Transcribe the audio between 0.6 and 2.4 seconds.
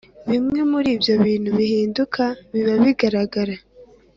muri ibyo bintu bihinduka